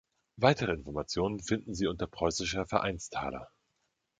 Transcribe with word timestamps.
Weitere 0.37 0.73
Informationen 0.73 1.39
finden 1.43 1.75
Sie 1.75 1.85
unter 1.85 2.07
Preußischer 2.07 2.65
Vereinsthaler. 2.65 3.51